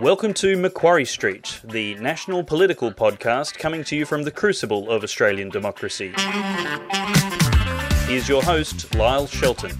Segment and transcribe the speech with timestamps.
[0.00, 5.02] Welcome to Macquarie Street, the national political podcast coming to you from the crucible of
[5.02, 6.12] Australian democracy.
[8.06, 9.72] Here's your host, Lyle Shelton.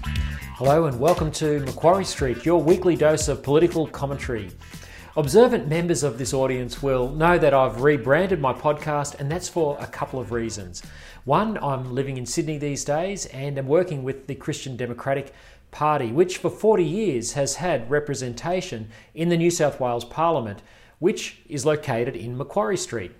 [0.55, 4.51] Hello, and welcome to Macquarie Street, your weekly dose of political commentary.
[5.15, 9.77] Observant members of this audience will know that I've rebranded my podcast, and that's for
[9.79, 10.83] a couple of reasons.
[11.23, 15.33] One, I'm living in Sydney these days and am working with the Christian Democratic
[15.71, 20.61] Party, which for 40 years has had representation in the New South Wales Parliament,
[20.99, 23.11] which is located in Macquarie Street.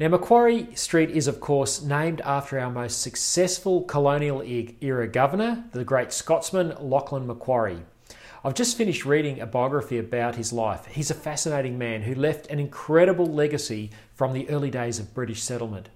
[0.00, 5.84] Now, Macquarie Street is, of course, named after our most successful colonial era governor, the
[5.84, 7.82] great Scotsman Lachlan Macquarie.
[8.44, 10.86] I've just finished reading a biography about his life.
[10.86, 15.40] He's a fascinating man who left an incredible legacy from the early days of British
[15.40, 15.88] settlement.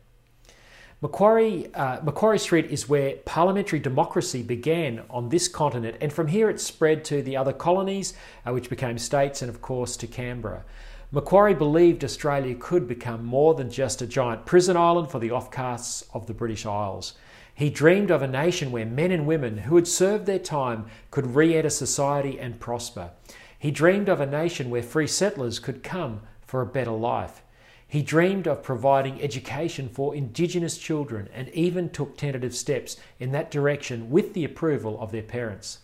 [1.02, 6.48] Macquarie, uh, Macquarie Street is where parliamentary democracy began on this continent, and from here
[6.48, 8.14] it spread to the other colonies,
[8.46, 10.64] uh, which became states, and of course to Canberra.
[11.12, 16.02] Macquarie believed Australia could become more than just a giant prison island for the offcasts
[16.14, 17.12] of the British Isles.
[17.54, 21.34] He dreamed of a nation where men and women who had served their time could
[21.34, 23.10] re enter society and prosper.
[23.58, 27.42] He dreamed of a nation where free settlers could come for a better life.
[27.88, 33.50] He dreamed of providing education for Indigenous children and even took tentative steps in that
[33.50, 35.78] direction with the approval of their parents.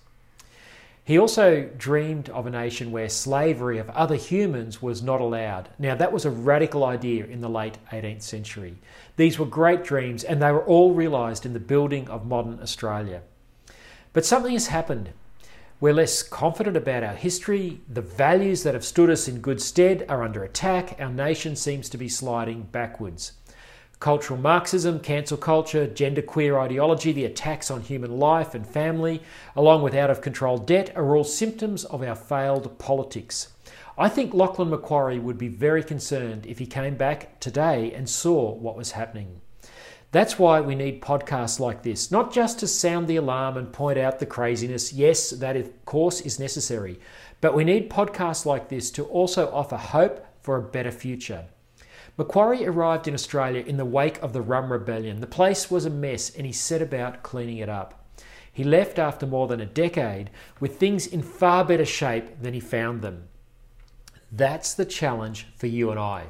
[1.05, 5.69] He also dreamed of a nation where slavery of other humans was not allowed.
[5.79, 8.77] Now, that was a radical idea in the late 18th century.
[9.17, 13.23] These were great dreams, and they were all realised in the building of modern Australia.
[14.13, 15.11] But something has happened
[15.83, 17.81] we're less confident about our history.
[17.89, 20.95] The values that have stood us in good stead are under attack.
[21.01, 23.33] Our nation seems to be sliding backwards.
[23.99, 29.23] Cultural Marxism, cancel culture, genderqueer ideology, the attacks on human life and family,
[29.57, 33.53] along with out of control debt, are all symptoms of our failed politics.
[33.99, 38.53] I think Lachlan Macquarie would be very concerned if he came back today and saw
[38.55, 39.41] what was happening.
[40.13, 43.99] That's why we need podcasts like this, not just to sound the alarm and point
[43.99, 44.93] out the craziness.
[44.93, 47.01] Yes, that of course is necessary,
[47.41, 51.47] but we need podcasts like this to also offer hope for a better future.
[52.19, 55.21] Macquarie arrived in Australia in the wake of the Rum Rebellion.
[55.21, 58.05] The place was a mess and he set about cleaning it up.
[58.53, 60.29] He left after more than a decade
[60.61, 63.29] with things in far better shape than he found them.
[64.31, 66.27] That's the challenge for you and I.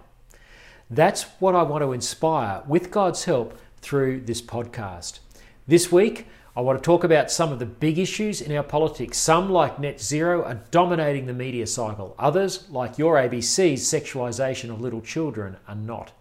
[0.88, 5.18] That's what I want to inspire, with God's help, through this podcast.
[5.66, 6.26] This week,
[6.56, 9.18] I want to talk about some of the big issues in our politics.
[9.18, 12.14] Some, like net zero, are dominating the media cycle.
[12.18, 16.12] Others, like your ABC's sexualisation of little children, are not.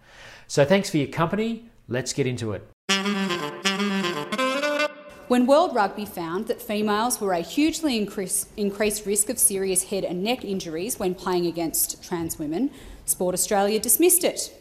[0.46, 1.68] So, thanks for your company.
[1.88, 2.66] Let's get into it.
[5.28, 10.04] When World Rugby found that females were a hugely increase, increased risk of serious head
[10.04, 12.70] and neck injuries when playing against trans women,
[13.06, 14.54] Sport Australia dismissed it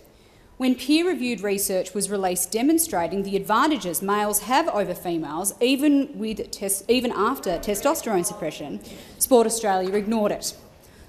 [0.62, 6.52] when peer reviewed research was released demonstrating the advantages males have over females, even, with
[6.52, 8.80] tes- even after testosterone suppression,
[9.18, 10.56] Sport Australia ignored it.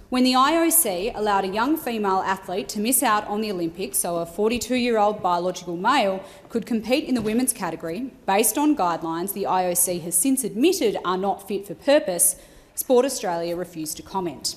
[0.09, 4.17] When the IOC allowed a young female athlete to miss out on the Olympics so
[4.17, 9.35] a 42 year old biological male could compete in the women's category, based on guidelines
[9.35, 12.37] the IOC has since admitted are not fit for purpose,
[12.75, 14.57] Sport Australia refused to comment.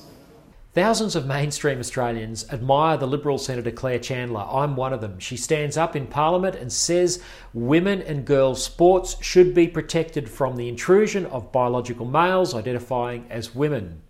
[0.76, 4.42] Thousands of mainstream Australians admire the Liberal Senator Claire Chandler.
[4.42, 5.20] I'm one of them.
[5.20, 10.58] She stands up in Parliament and says women and girls' sports should be protected from
[10.58, 14.02] the intrusion of biological males identifying as women.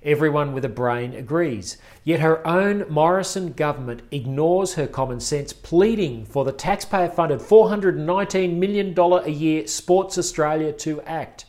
[0.00, 1.76] Everyone with a brain agrees.
[2.04, 8.56] Yet her own Morrison government ignores her common sense, pleading for the taxpayer funded $419
[8.56, 11.46] million a year Sports Australia to act.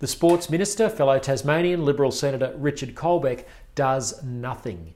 [0.00, 4.94] The Sports Minister, fellow Tasmanian Liberal Senator Richard Colbeck, does nothing.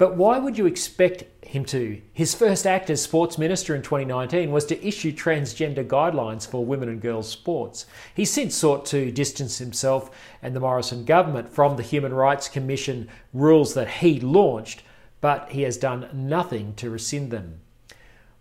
[0.00, 2.00] But why would you expect him to?
[2.14, 6.88] His first act as sports minister in 2019 was to issue transgender guidelines for women
[6.88, 7.84] and girls sports.
[8.14, 10.10] He's since sought to distance himself
[10.40, 14.82] and the Morrison government from the Human Rights Commission rules that he launched,
[15.20, 17.60] but he has done nothing to rescind them.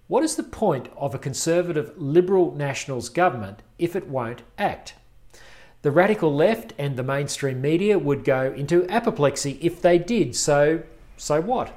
[0.07, 4.94] What is the point of a conservative Liberal Nationals government if it won't act?
[5.81, 10.83] The radical left and the mainstream media would go into apoplexy if they did, so,
[11.15, 11.73] so what?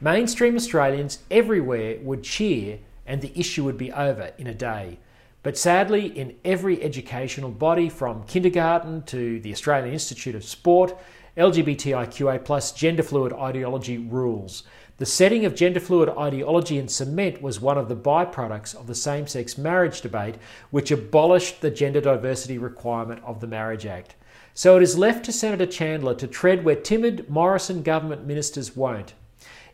[0.00, 4.98] Mainstream Australians everywhere would cheer and the issue would be over in a day.
[5.44, 10.96] But sadly, in every educational body, from kindergarten to the Australian Institute of Sport,
[11.36, 14.64] LGBTIQA plus gender fluid ideology rules.
[15.04, 18.94] The setting of gender fluid ideology in cement was one of the byproducts of the
[18.94, 20.36] same sex marriage debate,
[20.70, 24.14] which abolished the gender diversity requirement of the Marriage Act.
[24.54, 29.12] So it is left to Senator Chandler to tread where timid Morrison government ministers won't.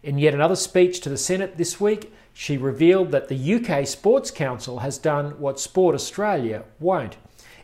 [0.02, 4.32] In yet another speech to the Senate this week, she revealed that the UK Sports
[4.32, 7.18] Council has done what Sport Australia won't.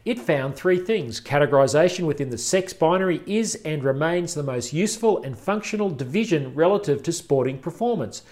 [0.06, 1.20] It found three things.
[1.20, 7.02] Categorisation within the sex binary is and remains the most useful and functional division relative
[7.02, 8.22] to sporting performance.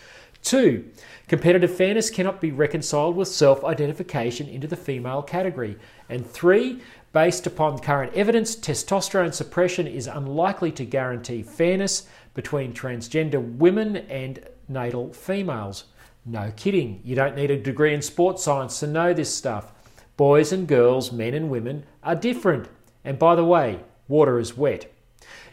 [0.41, 0.89] Two,
[1.27, 5.77] competitive fairness cannot be reconciled with self identification into the female category.
[6.09, 6.81] And three,
[7.13, 14.47] based upon current evidence, testosterone suppression is unlikely to guarantee fairness between transgender women and
[14.69, 15.87] natal females.
[16.25, 19.74] No kidding, you don't need a degree in sports science to know this stuff.
[20.17, 22.69] Boys and girls, men and women are different.
[23.05, 24.93] And by the way, water is wet.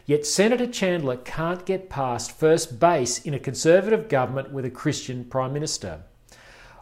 [0.06, 5.24] Yet Senator Chandler can't get past first base in a Conservative government with a Christian
[5.24, 6.02] Prime Minister.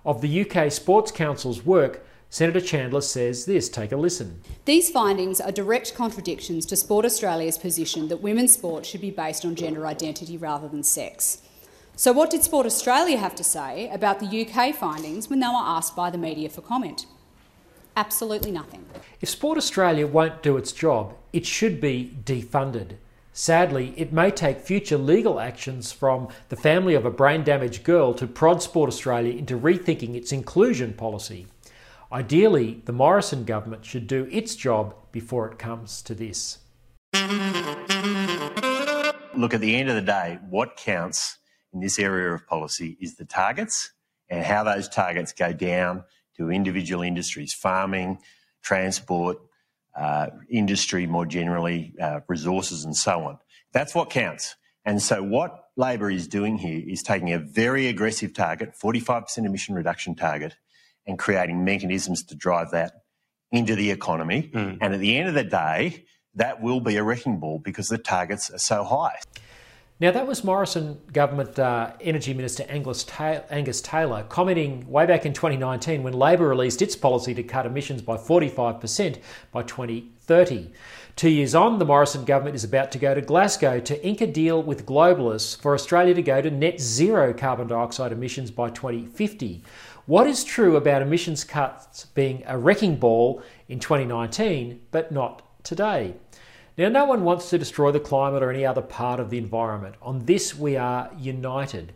[0.04, 4.42] Of the UK Sports Council's work, Senator Chandler says this take a listen.
[4.66, 9.44] These findings are direct contradictions to Sport Australia's position that women's sport should be based
[9.44, 11.42] on gender identity rather than sex.
[11.96, 15.54] So, what did Sport Australia have to say about the UK findings when they were
[15.54, 17.06] asked by the media for comment?
[17.96, 18.84] Absolutely nothing.
[19.20, 22.96] If Sport Australia won't do its job, it should be defunded.
[23.32, 28.12] Sadly, it may take future legal actions from the family of a brain damaged girl
[28.14, 31.46] to prod Sport Australia into rethinking its inclusion policy.
[32.12, 36.58] Ideally, the Morrison government should do its job before it comes to this.
[39.34, 41.38] Look, at the end of the day, what counts
[41.72, 43.92] in this area of policy is the targets
[44.28, 46.04] and how those targets go down
[46.40, 48.18] to individual industries, farming,
[48.62, 49.38] transport,
[49.96, 53.38] uh, industry more generally, uh, resources, and so on.
[53.72, 54.56] That's what counts.
[54.84, 59.74] And so, what Labor is doing here is taking a very aggressive target, 45% emission
[59.74, 60.56] reduction target,
[61.06, 62.92] and creating mechanisms to drive that
[63.52, 64.50] into the economy.
[64.54, 64.78] Mm.
[64.80, 67.98] And at the end of the day, that will be a wrecking ball because the
[67.98, 69.18] targets are so high.
[70.00, 75.34] Now, that was Morrison government uh, Energy Minister Angus Angus Taylor commenting way back in
[75.34, 79.18] 2019 when Labor released its policy to cut emissions by 45%
[79.52, 80.70] by 2030.
[81.16, 84.26] Two years on, the Morrison government is about to go to Glasgow to ink a
[84.26, 89.62] deal with globalists for Australia to go to net zero carbon dioxide emissions by 2050.
[90.06, 96.14] What is true about emissions cuts being a wrecking ball in 2019 but not today?
[96.80, 99.96] Now, no one wants to destroy the climate or any other part of the environment.
[100.00, 101.92] On this, we are united.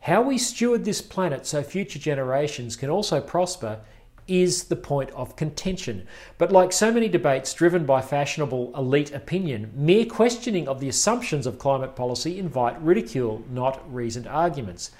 [0.00, 3.82] How we steward this planet so future generations can also prosper
[4.28, 6.06] is the point of contention.
[6.38, 11.46] But like so many debates driven by fashionable elite opinion, mere questioning of the assumptions
[11.46, 14.90] of climate policy invite ridicule, not reasoned arguments.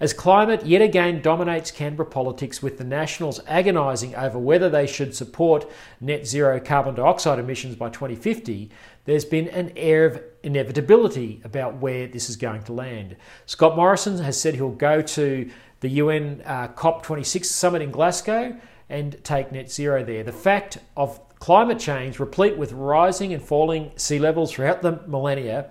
[0.00, 5.14] As climate yet again dominates Canberra politics, with the Nationals agonising over whether they should
[5.14, 5.70] support
[6.00, 8.68] net zero carbon dioxide emissions by 2050,
[9.04, 13.14] there's been an air of inevitability about where this is going to land.
[13.46, 15.48] Scott Morrison has said he'll go to
[15.80, 18.56] the UN uh, COP26 summit in Glasgow
[18.92, 20.22] and take net zero there.
[20.22, 25.70] The fact of climate change, replete with rising and falling sea levels throughout the millennia,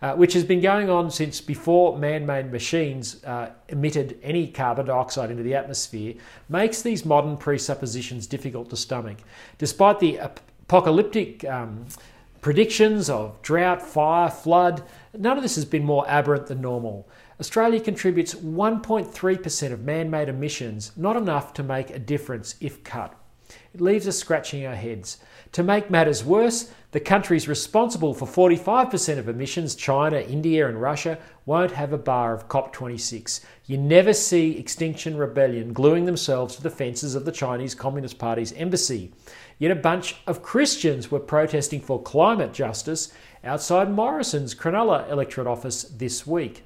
[0.00, 4.86] uh, which has been going on since before man made machines uh, emitted any carbon
[4.86, 6.14] dioxide into the atmosphere,
[6.48, 9.16] makes these modern presuppositions difficult to stomach.
[9.56, 11.86] Despite the apocalyptic um,
[12.40, 14.82] predictions of drought, fire, flood,
[15.16, 17.08] none of this has been more aberrant than normal.
[17.40, 23.14] Australia contributes 1.3% of man made emissions, not enough to make a difference if cut.
[23.72, 25.18] It leaves us scratching our heads.
[25.52, 31.18] To make matters worse, the countries responsible for 45% of emissions, China, India, and Russia,
[31.46, 33.40] won't have a bar of COP26.
[33.66, 38.52] You never see Extinction Rebellion gluing themselves to the fences of the Chinese Communist Party's
[38.54, 39.12] embassy.
[39.58, 43.12] Yet a bunch of Christians were protesting for climate justice
[43.44, 46.64] outside Morrison's Cronulla electorate office this week.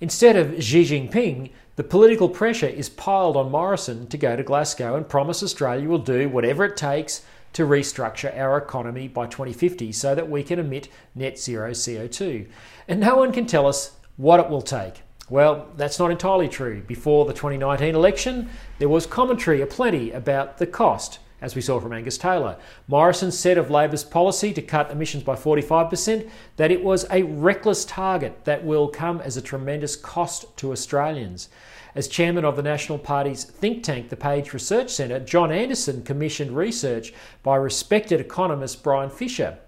[0.00, 4.96] Instead of Xi Jinping, the political pressure is piled on Morrison to go to Glasgow
[4.96, 7.22] and promise Australia will do whatever it takes
[7.52, 12.46] to restructure our economy by 2050 so that we can emit net zero CO2.
[12.88, 15.02] And no one can tell us what it will take.
[15.30, 16.82] Well, that's not entirely true.
[16.82, 21.92] Before the 2019 election, there was commentary aplenty about the cost, as we saw from
[21.92, 22.56] Angus Taylor.
[22.88, 27.84] Morrison said of Labor's policy to cut emissions by 45% that it was a reckless
[27.84, 31.50] target that will come as a tremendous cost to Australians.
[31.94, 36.56] As chairman of the National Party's think tank, the Page Research Centre, John Anderson commissioned
[36.56, 39.58] research by respected economist Brian Fisher.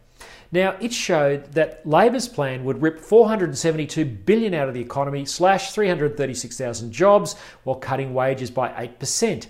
[0.52, 5.72] Now, it showed that Labor's plan would rip 472 billion out of the economy, slash
[5.72, 9.46] 336,000 jobs, while cutting wages by 8%.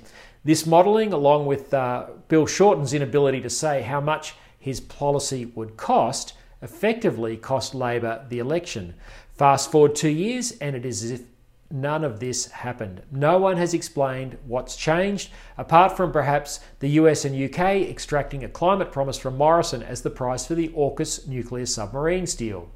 [0.47, 5.76] This modelling, along with uh, Bill Shorten's inability to say how much his policy would
[5.76, 8.95] cost effectively cost Labor the election.
[9.35, 11.23] Fast forward two years, and it is as if
[11.69, 13.03] none of this happened.
[13.11, 18.49] No one has explained what's changed, apart from perhaps the US and UK extracting a
[18.49, 22.71] climate promise from Morrison as the price for the AUKUS nuclear submarines deal.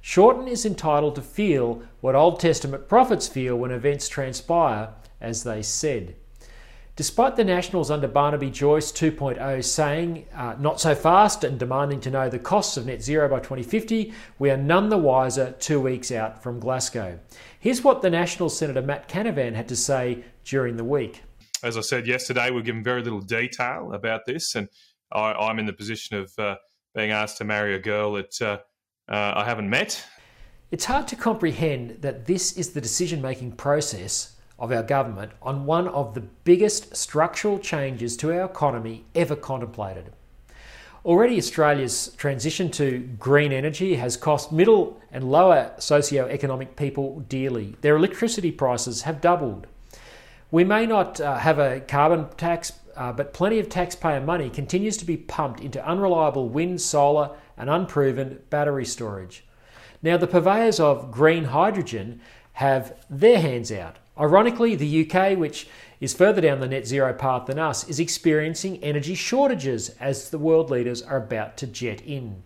[0.00, 5.60] Shorten is entitled to feel what Old Testament prophets feel when events transpire as they
[5.60, 6.14] said.
[6.96, 12.10] Despite the Nationals under Barnaby Joyce 2.0 saying uh, not so fast and demanding to
[12.10, 16.12] know the costs of net zero by 2050, we are none the wiser two weeks
[16.12, 17.18] out from Glasgow.
[17.58, 21.22] Here's what the National Senator Matt Canavan had to say during the week.
[21.64, 24.68] As I said yesterday, we're given very little detail about this, and
[25.10, 26.54] I, am in the position of uh,
[26.94, 28.58] being asked to marry a girl that uh,
[29.08, 30.00] uh I haven't met.
[30.70, 35.66] It's hard to comprehend that this is the decision making process of our government on
[35.66, 40.12] one of the biggest structural changes to our economy ever contemplated.
[41.04, 47.76] Already, Australia's transition to green energy has cost middle and lower socio-economic people dearly.
[47.82, 49.66] Their electricity prices have doubled.
[50.50, 54.96] We may not uh, have a carbon tax, uh, but plenty of taxpayer money continues
[54.96, 59.44] to be pumped into unreliable wind, solar, and unproven battery storage.
[60.02, 62.20] Now, the purveyors of green hydrogen
[62.54, 63.96] have their hands out.
[64.18, 65.66] Ironically, the UK, which
[66.00, 70.38] is further down the net zero path than us, is experiencing energy shortages as the
[70.38, 72.42] world leaders are about to jet in.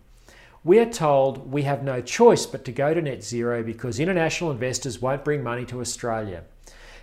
[0.65, 4.51] We are told we have no choice but to go to net zero because international
[4.51, 6.45] investors won't bring money to Australia.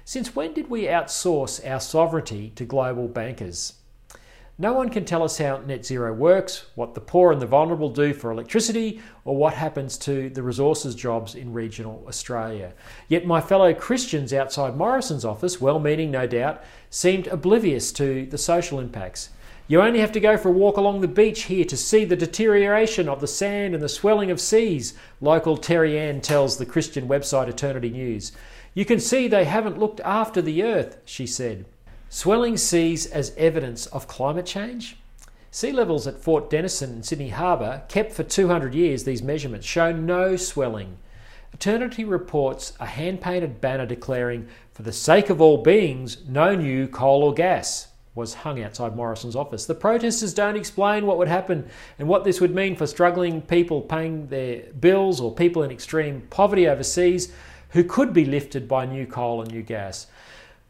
[0.03, 3.73] Since when did we outsource our sovereignty to global bankers?
[4.57, 7.89] No one can tell us how net zero works, what the poor and the vulnerable
[7.89, 12.71] do for electricity, or what happens to the resources jobs in regional Australia.
[13.09, 18.37] Yet my fellow Christians outside Morrison's office, well meaning no doubt, seemed oblivious to the
[18.37, 19.29] social impacts.
[19.67, 22.15] You only have to go for a walk along the beach here to see the
[22.15, 27.09] deterioration of the sand and the swelling of seas, local Terry Ann tells the Christian
[27.09, 28.31] website Eternity News.
[28.73, 31.65] You can see they haven't looked after the earth, she said.
[32.15, 34.95] Swelling seas as evidence of climate change?
[35.51, 39.91] Sea levels at Fort Denison and Sydney Harbour, kept for 200 years, these measurements show
[39.91, 40.97] no swelling.
[41.51, 46.87] Eternity reports a hand painted banner declaring, For the sake of all beings, no new
[46.87, 49.65] coal or gas was hung outside Morrison's office.
[49.65, 51.67] The protesters don't explain what would happen
[51.99, 56.25] and what this would mean for struggling people paying their bills or people in extreme
[56.29, 57.33] poverty overseas
[57.71, 60.07] who could be lifted by new coal and new gas.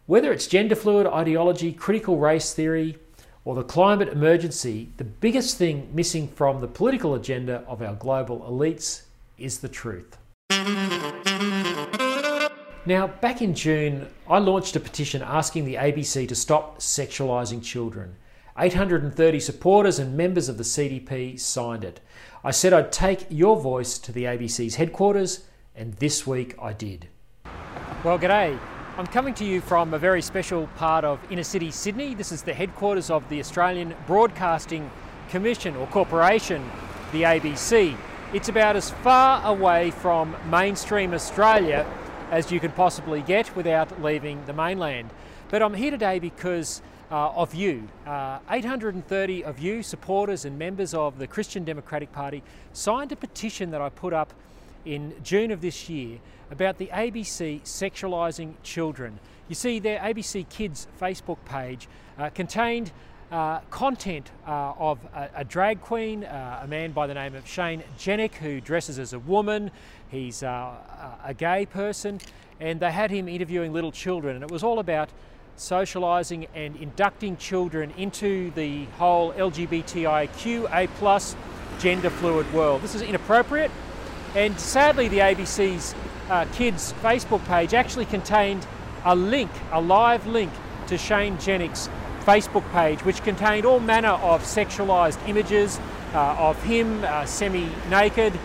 [0.08, 3.00] Whether it's gender fluid ideology, critical race theory,
[3.44, 8.42] or the climate emergency, the biggest thing missing from the political agenda of our global
[8.42, 9.06] elites
[9.40, 10.16] is the truth.
[12.88, 18.16] Now, back in June, I launched a petition asking the ABC to stop sexualising children.
[18.60, 22.00] 830 supporters and members of the CDP signed it.
[22.44, 25.46] I said I'd take your voice to the ABC's headquarters,
[25.76, 27.08] and this week I did.
[28.04, 28.60] Well, g'day.
[28.98, 32.16] I'm coming to you from a very special part of inner city Sydney.
[32.16, 34.90] This is the headquarters of the Australian Broadcasting
[35.28, 36.64] Commission or Corporation,
[37.12, 37.94] the ABC.
[38.32, 41.86] It's about as far away from mainstream Australia
[42.32, 45.10] as you can possibly get without leaving the mainland.
[45.50, 47.90] But I'm here today because uh, of you.
[48.08, 53.72] Uh, 830 of you, supporters and members of the Christian Democratic Party, signed a petition
[53.72, 54.32] that I put up
[54.86, 56.20] in June of this year
[56.52, 59.20] about the ABC sexualising children.
[59.48, 61.88] You see, their ABC Kids Facebook page
[62.18, 62.92] uh, contained
[63.32, 67.48] uh, content uh, of a, a, drag queen, uh, a man by the name of
[67.48, 69.72] Shane Jenek, who dresses as a woman.
[70.10, 70.74] He's uh,
[71.24, 72.20] a gay person,
[72.60, 75.10] and they had him interviewing little children, and it was all about
[75.58, 81.36] socialising and inducting children into the whole LGBTIQA plus
[81.80, 82.82] gender fluid world.
[82.82, 83.72] This is inappropriate,
[84.36, 85.96] and sadly, the ABC's
[86.30, 88.68] uh, Kids Facebook page actually contained
[89.06, 90.52] a link, a live link
[90.88, 91.90] to Shane Jenek's
[92.22, 95.80] Facebook page, which contained all manner of sexualised images
[96.14, 98.38] uh, of him uh, semi naked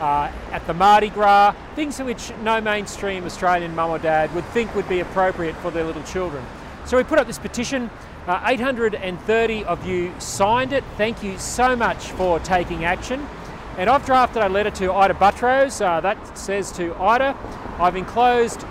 [0.00, 4.74] uh, at the Mardi Gras, things which no mainstream Australian mum or dad would think
[4.74, 6.44] would be appropriate for their little children.
[6.86, 7.88] So we put up this petition.
[8.26, 10.82] Uh, 830 of you signed it.
[10.96, 13.26] Thank you so much for taking action.
[13.78, 15.84] And I've drafted a letter to Ita Buttrose.
[15.84, 17.36] Uh, that says to Ita,
[17.78, 18.64] I've enclosed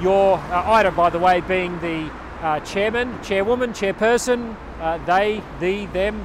[0.00, 2.10] your, uh, Ita by the way being the
[2.42, 6.24] uh, chairman, chairwoman, chairperson, uh, they, the, them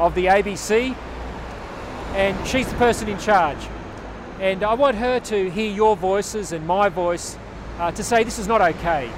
[0.00, 0.96] of the ABC.
[2.14, 3.68] And she's the person in charge.
[4.40, 7.38] And I want her to hear your voices and my voice
[7.78, 9.08] uh, to say this is not okay.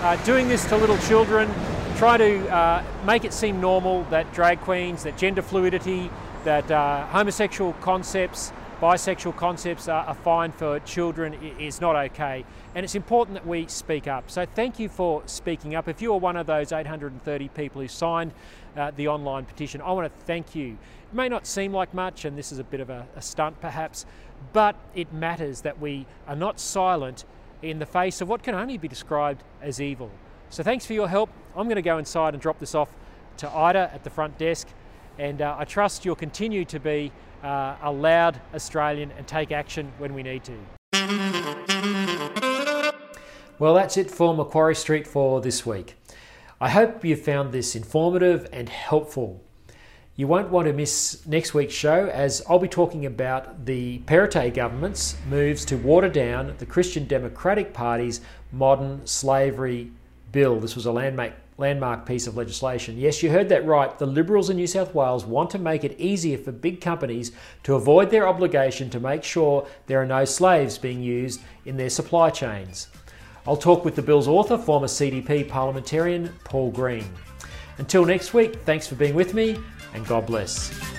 [0.00, 1.48] Uh, doing this to little children
[1.96, 6.10] try to make it seem normal that drag queens, that gender fluidity,
[6.46, 12.44] that uh, homosexual concepts, bisexual concepts are, are, fine for children is not okay.
[12.76, 14.30] And it's important that we speak up.
[14.30, 15.88] So thank you for speaking up.
[15.88, 18.32] If you are one of those 830 people who signed
[18.76, 20.78] uh, the online petition, I want to thank you.
[21.10, 23.60] It may not seem like much, and this is a bit of a, a stunt
[23.60, 24.06] perhaps,
[24.52, 27.24] but it matters that we are not silent
[27.60, 30.12] in the face of what can only be described as evil.
[30.50, 31.28] So thanks for your help.
[31.56, 32.90] I'm going to go inside and drop this off
[33.38, 34.68] to Ita at the front desk,
[35.18, 39.92] and uh, I trust you'll continue to be uh, a loud Australian and take action
[39.98, 40.58] when we need to.
[43.58, 45.94] Well, that's it for Macquarie Street for this week.
[46.60, 49.42] I hope you found this informative and helpful.
[50.14, 54.54] You won't want to miss next week's show as I'll be talking about the Perrottet
[54.54, 59.92] government's moves to water down the Christian Democratic Party's modern slavery
[60.32, 60.58] bill.
[60.58, 62.98] This was a landmark, landmark piece of legislation.
[62.98, 63.98] Yes, you heard that right.
[63.98, 67.32] The Liberals in New South Wales want to make it easier for big companies
[67.62, 71.90] to avoid their obligation to make sure there are no slaves being used in their
[71.90, 72.88] supply chains.
[73.46, 77.08] I'll talk with the bill's author, former CDP parliamentarian Paul Green.
[77.78, 79.56] Until next week, thanks for being with me
[79.94, 80.95] and God bless.